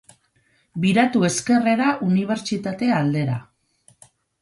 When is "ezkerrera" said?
1.29-1.91